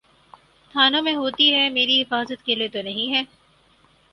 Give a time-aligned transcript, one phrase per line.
[0.71, 3.23] تھانوں میں ہوتی ہو، میری حفاظت کے لیے تو نہیں ہے۔